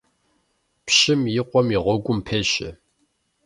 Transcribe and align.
Пщым 0.85 1.21
и 1.39 1.41
къуэм 1.49 1.67
и 1.75 1.77
гъуэгум 1.83 2.19
пещэ. 2.25 2.69